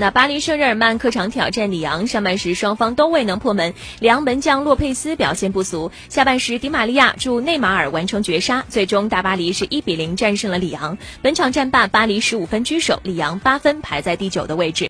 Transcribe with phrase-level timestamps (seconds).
[0.00, 5.92] 那巴黎圣日耳曼客场挑战里昂，上半时双方都未能破门，里昂门将洛佩斯表现不俗。
[6.08, 10.96] 下半时，迪玛利亚助内马尔完成绝杀，最终大巴黎是一比零战胜了里昂。
[11.20, 14.78] 本场战罢，巴黎十五分居首，里昂八分排在第九的位置。